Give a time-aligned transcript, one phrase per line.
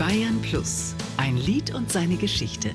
[0.00, 2.70] Bayern Plus, ein Lied und seine Geschichte.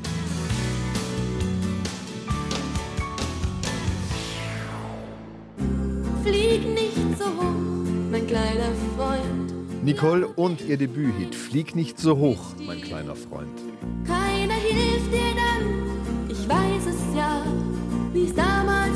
[6.24, 9.84] Flieg nicht so hoch, mein kleiner Freund.
[9.84, 13.60] Nicole und ihr Debüthit Flieg nicht so hoch, mein kleiner Freund.
[14.06, 17.44] Keiner hilft dir dann, ich weiß es ja,
[18.14, 18.95] wie es damals.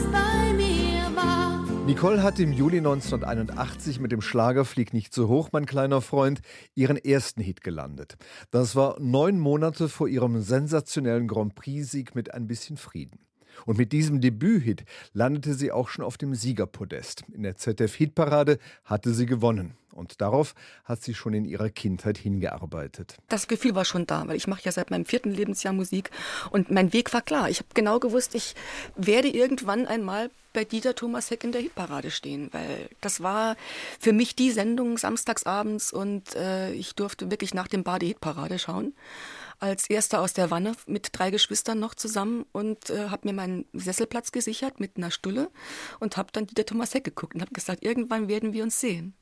[1.90, 6.42] Nicole hat im Juli 1981 mit dem Schlager Flieg nicht so hoch, mein kleiner Freund,
[6.76, 8.18] ihren ersten Hit gelandet.
[8.52, 13.26] Das war neun Monate vor ihrem sensationellen Grand Prix-Sieg mit ein bisschen Frieden.
[13.66, 17.24] Und mit diesem Debüthit landete sie auch schon auf dem Siegerpodest.
[17.34, 19.76] In der ZDF-Hitparade hatte sie gewonnen.
[19.92, 23.18] Und darauf hat sie schon in ihrer Kindheit hingearbeitet.
[23.28, 26.12] Das Gefühl war schon da, weil ich mache ja seit meinem vierten Lebensjahr Musik
[26.52, 27.50] und mein Weg war klar.
[27.50, 28.56] Ich habe genau gewusst, ich
[28.96, 33.56] werde irgendwann einmal bei Dieter Thomas Heck in der Hitparade stehen, weil das war
[34.00, 38.94] für mich die Sendung samstagsabends und äh, ich durfte wirklich nach dem Bade Hitparade schauen
[39.60, 43.66] als erster aus der Wanne mit drei Geschwistern noch zusammen und äh, habe mir meinen
[43.74, 45.50] Sesselplatz gesichert mit einer Stulle
[46.00, 49.14] und habe dann Dieter Thomas Heck geguckt und habe gesagt, irgendwann werden wir uns sehen.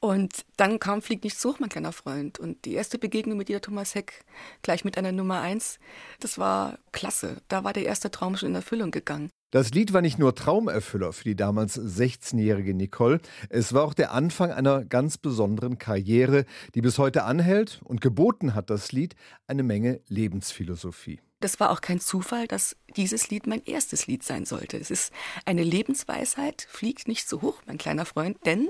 [0.00, 2.38] Und dann kam Flieg nicht so hoch, mein kleiner Freund.
[2.38, 4.24] Und die erste Begegnung mit Dieter Thomas Heck,
[4.62, 5.78] gleich mit einer Nummer eins,
[6.20, 7.42] das war klasse.
[7.48, 9.30] Da war der erste Traum schon in Erfüllung gegangen.
[9.50, 14.12] Das Lied war nicht nur Traumerfüller für die damals 16-jährige Nicole, es war auch der
[14.12, 16.44] Anfang einer ganz besonderen Karriere,
[16.76, 19.16] die bis heute anhält und geboten hat das Lied
[19.48, 21.20] eine Menge Lebensphilosophie.
[21.40, 24.76] Das war auch kein Zufall, dass dieses Lied mein erstes Lied sein sollte.
[24.76, 25.12] Es ist
[25.46, 28.68] eine Lebensweisheit, fliegt nicht so hoch, mein kleiner Freund, denn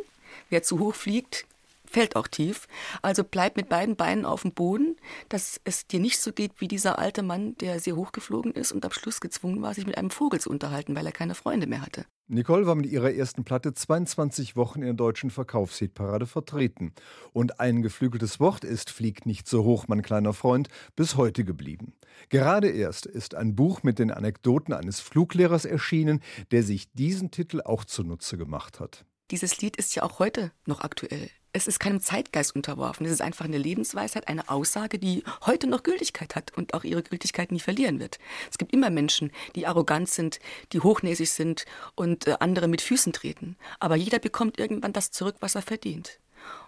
[0.49, 1.47] wer zu hoch fliegt,
[1.91, 2.69] fällt auch tief.
[3.03, 4.97] Also bleib mit beiden Beinen auf dem Boden,
[5.29, 8.73] dass es dir nicht so geht wie dieser alte Mann, der sehr hoch geflogen ist
[8.73, 11.67] und am Schluss gezwungen war, sich mit einem Vogel zu unterhalten, weil er keine Freunde
[11.67, 12.07] mehr hatte.
[12.29, 16.93] Nicole war mit ihrer ersten Platte 22 Wochen in der deutschen Verkaufshitparade vertreten.
[17.33, 21.95] Und ein geflügeltes Wort ist Fliegt nicht so hoch, mein kleiner Freund, bis heute geblieben.
[22.29, 26.21] Gerade erst ist ein Buch mit den Anekdoten eines Fluglehrers erschienen,
[26.53, 29.05] der sich diesen Titel auch zunutze gemacht hat.
[29.31, 33.07] Dieses Lied ist ja auch heute noch aktuell es ist keinem Zeitgeist unterworfen.
[33.07, 37.03] Es ist einfach eine Lebensweisheit, eine Aussage, die heute noch Gültigkeit hat und auch ihre
[37.03, 38.19] Gültigkeit nie verlieren wird.
[38.51, 40.39] Es gibt immer Menschen, die arrogant sind,
[40.73, 41.65] die hochnäsig sind
[41.95, 43.57] und äh, andere mit Füßen treten.
[43.81, 46.21] Aber jeder bekommt irgendwann das zurück, was er verdient.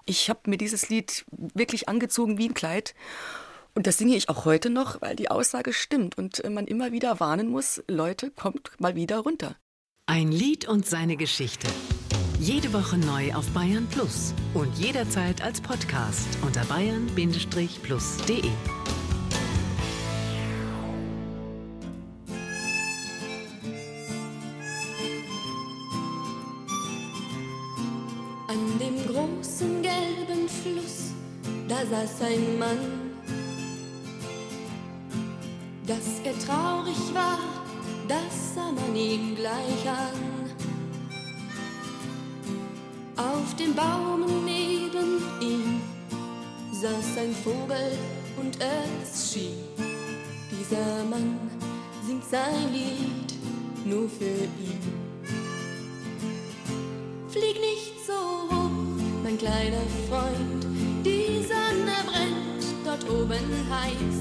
[0.04, 2.94] Ich habe mir dieses Lied wirklich angezogen wie ein Kleid.
[3.74, 6.92] Und das singe ich auch heute noch, weil die Aussage stimmt und äh, man immer
[6.92, 9.56] wieder warnen muss, Leute, kommt mal wieder runter.
[10.06, 11.68] Ein Lied und seine Geschichte.
[12.42, 18.50] Jede Woche neu auf Bayern Plus und jederzeit als Podcast unter bayern-plus.de.
[28.48, 31.12] An dem großen gelben Fluss,
[31.68, 33.12] da saß ein Mann,
[35.86, 37.38] dass er traurig war,
[38.08, 40.51] das sah man ihm gleich an.
[43.42, 45.80] Auf dem Baum neben ihm
[46.72, 47.98] saß ein Vogel
[48.40, 49.64] und es schien,
[50.52, 51.38] dieser Mann
[52.06, 53.34] singt sein Lied
[53.84, 54.80] nur für ihn.
[57.28, 58.70] Flieg nicht so hoch,
[59.24, 60.64] mein kleiner Freund,
[61.04, 64.11] die Sonne brennt dort oben heiß.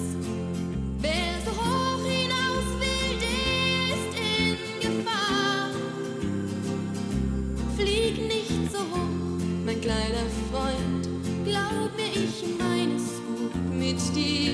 [13.91, 14.53] Mit dir.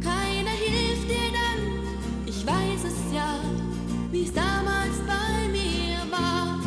[0.00, 1.60] Keiner hilft dir dann,
[2.26, 3.34] ich weiß es ja,
[4.12, 6.60] wie es damals bei mir war.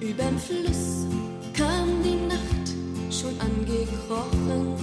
[0.00, 1.06] Überm Fluss
[1.52, 2.68] kam die Nacht
[3.10, 4.76] schon angekrochen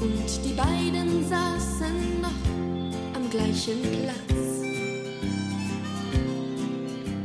[0.00, 2.42] und die beiden saßen noch
[3.14, 4.46] am gleichen Platz.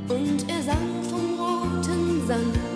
[0.09, 2.70] Und er sang vom roten Sand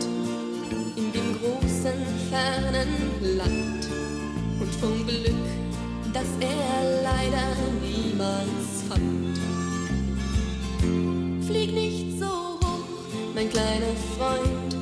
[2.36, 3.88] fernen Land
[4.60, 5.46] und vom Glück,
[6.14, 7.48] das er leider
[7.82, 9.38] niemals fand.
[11.46, 12.84] Flieg nicht so hoch,
[13.34, 14.76] mein kleiner Freund,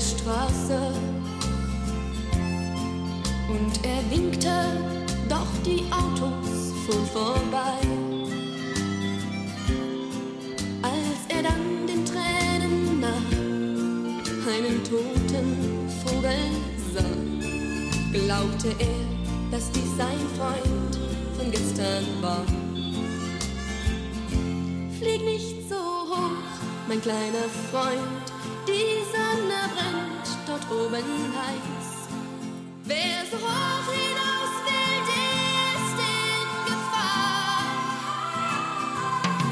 [0.00, 0.78] Straße
[3.48, 4.50] und er winkte,
[5.28, 7.76] doch die Autos fuhren vorbei.
[10.82, 13.30] Als er dann den Tränen nach
[14.54, 16.50] einen toten Vogel
[16.94, 17.04] sah,
[18.12, 20.98] glaubte er, dass dies sein Freund
[21.36, 22.44] von gestern war.
[24.98, 26.30] Flieg nicht so hoch,
[26.88, 28.24] mein kleiner Freund,
[28.66, 29.19] die Sonne brennt dort
[30.70, 31.90] oben heiß.
[32.84, 37.64] Wer so hoch hinaus will, der ist in Gefahr.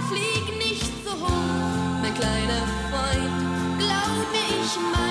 [0.09, 5.08] Flieg nicht so hoch, mein kleiner Freund, glaub mir, ich meine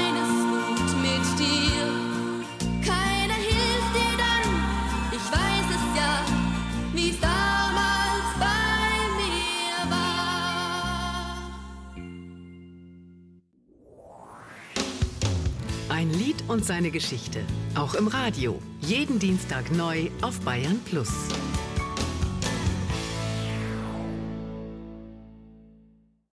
[15.98, 17.40] Ein Lied und seine Geschichte.
[17.74, 18.62] Auch im Radio.
[18.82, 21.10] Jeden Dienstag neu auf Bayern Plus.